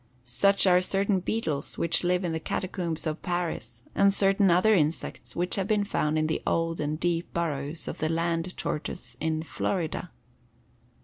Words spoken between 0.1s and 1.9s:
Such are certain beetles